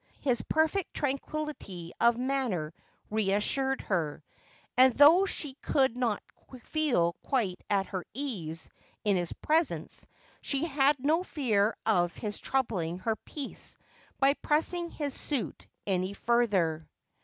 [0.21, 2.73] His perfect tranquillity of manner
[3.11, 4.23] reassured her,
[4.75, 6.23] and though she could not
[6.63, 8.71] feel quite at her ease
[9.03, 10.07] in his presence,
[10.41, 13.77] she had no fear of his troubling her peace
[14.17, 16.89] by pressing his suit any further.